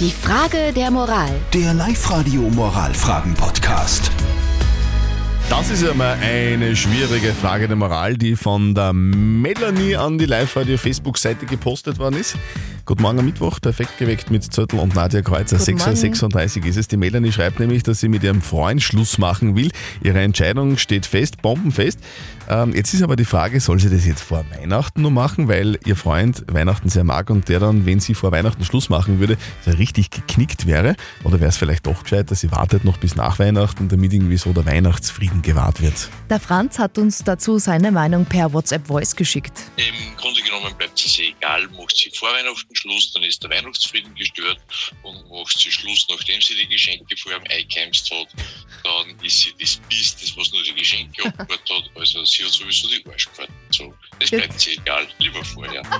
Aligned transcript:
Die 0.00 0.10
Frage 0.10 0.72
der 0.74 0.90
Moral. 0.90 1.30
Der 1.52 1.72
Live-Radio 1.72 2.42
Moralfragen-Podcast. 2.42 4.10
Das 5.48 5.70
ist 5.70 5.84
ja 5.84 5.94
mal 5.94 6.18
eine 6.20 6.74
schwierige 6.74 7.32
Frage 7.32 7.68
der 7.68 7.76
Moral, 7.76 8.16
die 8.16 8.34
von 8.34 8.74
der 8.74 8.92
Melanie 8.92 9.94
an 9.94 10.18
die 10.18 10.26
Live-Radio-Facebook-Seite 10.26 11.46
gepostet 11.46 12.00
worden 12.00 12.16
ist. 12.16 12.36
Guten 12.86 13.00
Morgen 13.00 13.18
am 13.20 13.24
Mittwoch, 13.24 13.62
perfekt 13.62 13.96
geweckt 13.96 14.30
mit 14.30 14.44
Zöttl 14.44 14.78
und 14.78 14.94
Nadja 14.94 15.22
Kreuzer. 15.22 15.56
Guten 15.56 15.78
6.36 15.78 16.60
Uhr 16.60 16.66
ist 16.66 16.76
es. 16.76 16.86
Die 16.86 16.98
Melanie 16.98 17.32
schreibt 17.32 17.58
nämlich, 17.58 17.82
dass 17.82 18.00
sie 18.00 18.08
mit 18.08 18.22
ihrem 18.22 18.42
Freund 18.42 18.82
Schluss 18.82 19.16
machen 19.16 19.56
will. 19.56 19.70
Ihre 20.02 20.20
Entscheidung 20.20 20.76
steht 20.76 21.06
fest, 21.06 21.40
bombenfest. 21.40 21.98
Ähm, 22.46 22.74
jetzt 22.74 22.92
ist 22.92 23.02
aber 23.02 23.16
die 23.16 23.24
Frage, 23.24 23.58
soll 23.60 23.80
sie 23.80 23.88
das 23.88 24.04
jetzt 24.04 24.20
vor 24.20 24.44
Weihnachten 24.50 25.00
nur 25.00 25.10
machen, 25.10 25.48
weil 25.48 25.78
ihr 25.86 25.96
Freund 25.96 26.44
Weihnachten 26.52 26.90
sehr 26.90 27.04
mag 27.04 27.30
und 27.30 27.48
der 27.48 27.58
dann, 27.58 27.86
wenn 27.86 28.00
sie 28.00 28.12
vor 28.12 28.32
Weihnachten 28.32 28.66
Schluss 28.66 28.90
machen 28.90 29.18
würde, 29.18 29.38
so 29.64 29.70
richtig 29.70 30.10
geknickt 30.10 30.66
wäre? 30.66 30.94
Oder 31.22 31.40
wäre 31.40 31.48
es 31.48 31.56
vielleicht 31.56 31.86
doch 31.86 32.02
gescheit, 32.02 32.30
dass 32.30 32.40
sie 32.40 32.52
wartet 32.52 32.84
noch 32.84 32.98
bis 32.98 33.16
nach 33.16 33.38
Weihnachten, 33.38 33.88
damit 33.88 34.12
irgendwie 34.12 34.36
so 34.36 34.52
der 34.52 34.66
Weihnachtsfrieden 34.66 35.40
gewahrt 35.40 35.80
wird? 35.80 36.10
Der 36.28 36.38
Franz 36.38 36.78
hat 36.78 36.98
uns 36.98 37.24
dazu 37.24 37.56
seine 37.56 37.92
Meinung 37.92 38.26
per 38.26 38.52
WhatsApp 38.52 38.88
Voice 38.88 39.16
geschickt. 39.16 39.58
Im 39.76 40.16
Grunde 40.18 40.42
genommen 40.42 40.74
bleibt 40.76 41.02
es 41.02 41.18
egal, 41.18 41.66
macht 41.78 41.96
sie 41.96 42.10
vor 42.14 42.28
Weihnachten 42.28 42.73
Schluss, 42.74 43.12
dann 43.12 43.22
ist 43.22 43.42
der 43.42 43.50
Weihnachtsfrieden 43.50 44.14
gestört 44.14 44.60
und 45.02 45.28
macht 45.30 45.58
sie 45.58 45.70
Schluss, 45.70 46.06
nachdem 46.10 46.40
sie 46.40 46.54
die 46.54 46.68
Geschenke 46.68 47.16
vor 47.16 47.32
dem 47.32 47.44
eingeheimst 47.50 48.10
hat, 48.10 48.28
dann 48.84 49.18
ist 49.24 49.40
sie 49.40 49.54
das 49.58 49.80
Biest, 49.88 50.22
das 50.22 50.36
was 50.36 50.52
nur 50.52 50.62
die 50.62 50.74
Geschenke 50.74 51.24
abgehört 51.38 51.70
hat, 51.70 51.90
also 51.96 52.24
sie 52.24 52.44
hat 52.44 52.52
sowieso 52.52 52.88
die 52.88 53.04
Arschkarte 53.10 53.52
gezogen. 53.66 53.94
Das 54.20 54.30
bleibt 54.30 54.60
sie 54.60 54.72
egal, 54.72 55.06
lieber 55.18 55.44
vorher. 55.44 55.82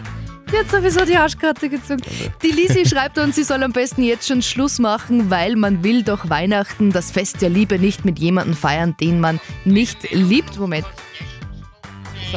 Hat 0.52 0.70
sowieso 0.70 1.05
die 1.05 1.16
Arschkarte 1.16 1.68
gezogen. 1.68 2.02
Die 2.42 2.52
Lisi 2.52 2.87
schreibt 2.88 3.18
uns, 3.18 3.34
sie 3.34 3.43
soll 3.43 3.62
am 3.65 3.73
besten 3.73 4.04
jetzt 4.04 4.29
schon 4.29 4.41
Schluss 4.41 4.79
machen, 4.79 5.29
weil 5.29 5.56
man 5.56 5.82
will 5.82 6.04
doch 6.04 6.29
Weihnachten, 6.30 6.93
das 6.93 7.10
Fest 7.10 7.43
der 7.43 7.51
Liebe, 7.51 7.76
nicht 7.79 8.04
mit 8.04 8.20
jemandem 8.20 8.54
feiern, 8.57 8.96
den 9.01 9.18
man 9.18 9.41
nicht 9.65 9.98
liebt. 10.13 10.57
Moment, 10.57 10.87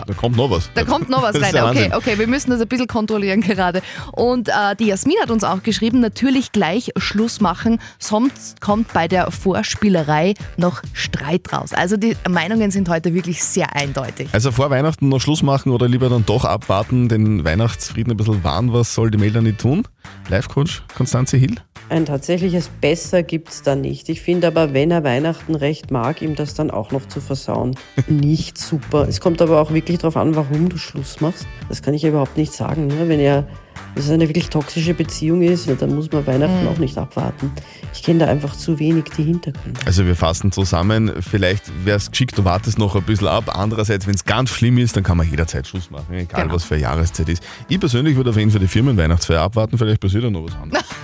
Da 0.05 0.13
kommt 0.13 0.37
noch 0.37 0.49
was. 0.49 0.69
da 0.73 0.83
kommt 0.83 1.09
noch 1.09 1.21
was 1.21 1.35
rein. 1.41 1.55
Okay, 1.63 1.91
okay, 1.93 2.19
wir 2.19 2.27
müssen 2.27 2.51
das 2.51 2.61
ein 2.61 2.67
bisschen 2.67 2.87
kontrollieren 2.87 3.41
gerade. 3.41 3.81
Und 4.13 4.49
äh, 4.49 4.75
die 4.79 4.85
Jasmin 4.85 5.15
hat 5.21 5.31
uns 5.31 5.43
auch 5.43 5.63
geschrieben, 5.63 5.99
natürlich 5.99 6.51
gleich 6.51 6.91
Schluss 6.97 7.41
machen, 7.41 7.79
sonst 7.99 8.61
kommt 8.61 8.93
bei 8.93 9.07
der 9.07 9.31
Vorspielerei 9.31 10.33
noch 10.57 10.81
Streit 10.93 11.51
raus. 11.53 11.73
Also 11.73 11.97
die 11.97 12.15
Meinungen 12.29 12.71
sind 12.71 12.89
heute 12.89 13.13
wirklich 13.13 13.43
sehr 13.43 13.75
eindeutig. 13.75 14.29
Also 14.31 14.51
vor 14.51 14.69
Weihnachten 14.69 15.09
noch 15.09 15.19
Schluss 15.21 15.43
machen 15.43 15.71
oder 15.71 15.87
lieber 15.87 16.09
dann 16.09 16.25
doch 16.25 16.45
abwarten, 16.45 17.09
den 17.09 17.43
Weihnachtsfrieden 17.43 18.11
ein 18.13 18.17
bisschen 18.17 18.43
wahren, 18.43 18.73
was 18.73 18.93
soll 18.93 19.11
die 19.11 19.17
Melanie 19.17 19.53
tun? 19.53 19.83
Live-Coach 20.29 20.83
Konstanze 20.95 21.37
Hill? 21.37 21.55
Ein 21.89 22.05
tatsächliches 22.05 22.69
Besser 22.81 23.23
gibt's 23.23 23.61
da 23.61 23.75
nicht. 23.75 24.09
Ich 24.09 24.21
finde 24.21 24.47
aber, 24.47 24.73
wenn 24.73 24.91
er 24.91 25.03
Weihnachten 25.05 25.55
recht 25.55 25.89
mag, 25.89 26.21
ihm 26.21 26.35
das 26.35 26.53
dann 26.53 26.69
auch 26.69 26.91
noch 26.91 27.07
zu 27.07 27.21
versauen, 27.21 27.75
nicht 28.07 28.57
super. 28.57 29.07
Es 29.07 29.21
kommt 29.21 29.41
aber 29.41 29.61
auch 29.61 29.71
wirklich 29.73 29.99
darauf 29.99 30.17
an, 30.17 30.35
warum 30.35 30.67
du 30.67 30.77
Schluss 30.77 31.21
machst. 31.21 31.47
Das 31.69 31.81
kann 31.81 31.93
ich 31.93 32.01
ja 32.01 32.09
überhaupt 32.09 32.35
nicht 32.35 32.51
sagen. 32.51 32.87
Ne? 32.87 33.07
Wenn 33.07 33.19
er 33.21 33.47
wenn 33.93 34.03
es 34.03 34.09
eine 34.11 34.27
wirklich 34.27 34.49
toxische 34.49 34.93
Beziehung 34.93 35.41
ist, 35.41 35.69
dann 35.79 35.95
muss 35.95 36.11
man 36.11 36.25
Weihnachten 36.27 36.67
auch 36.67 36.77
nicht 36.77 36.97
abwarten. 36.97 37.51
Ich 37.93 38.03
kenne 38.03 38.19
da 38.19 38.25
einfach 38.27 38.55
zu 38.55 38.77
wenig 38.79 39.05
die 39.17 39.23
Hintergründe. 39.23 39.79
Also 39.85 40.05
wir 40.05 40.15
fassen 40.15 40.51
zusammen, 40.51 41.11
vielleicht 41.21 41.71
wäre 41.85 41.97
es 41.97 42.11
geschickt, 42.11 42.37
du 42.37 42.43
wartest 42.43 42.77
noch 42.77 42.95
ein 42.95 43.03
bisschen 43.03 43.27
ab. 43.27 43.55
Andererseits, 43.55 44.05
wenn 44.05 44.13
es 44.15 44.25
ganz 44.25 44.49
schlimm 44.49 44.77
ist, 44.77 44.95
dann 44.95 45.03
kann 45.03 45.17
man 45.17 45.29
jederzeit 45.29 45.65
Schluss 45.67 45.89
machen, 45.89 46.13
egal 46.13 46.43
Genau. 46.43 46.55
was 46.55 46.63
für 46.63 46.75
eine 46.75 46.83
Jahreszeit 46.83 47.29
ist. 47.29 47.43
Ich 47.69 47.79
persönlich 47.79 48.15
würde 48.15 48.29
auf 48.31 48.37
jeden 48.37 48.51
Fall 48.51 48.59
die 48.59 48.67
Firmenweihnachtsfeier 48.67 49.41
abwarten, 49.41 49.77
vielleicht 49.77 49.99
passiert 50.01 50.23
ja 50.23 50.29
noch 50.29 50.43
was 50.45 50.55
anderes. 50.55 50.83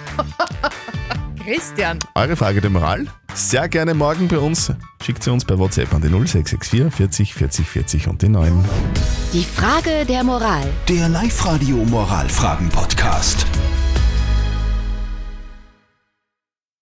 Christian. 1.45 1.99
Eure 2.16 2.36
Frage 2.36 2.61
der 2.61 2.69
Moral? 2.69 3.08
Sehr 3.33 3.67
gerne 3.67 3.94
morgen 3.94 4.27
bei 4.27 4.38
uns. 4.38 4.72
Schickt 5.03 5.23
sie 5.23 5.31
uns 5.31 5.44
per 5.45 5.59
WhatsApp 5.59 5.94
an 5.94 6.02
die 6.02 6.09
0664 6.09 6.94
40 6.94 7.33
40 7.33 7.67
40 7.67 8.07
und 8.07 8.22
die 8.22 8.29
9. 8.29 8.63
Die 9.34 9.44
Frage 9.44 10.06
der 10.06 10.23
Moral. 10.23 10.63
Der 10.88 11.09
Live-Radio 11.09 11.78
Moralfragen-Podcast. 11.78 13.45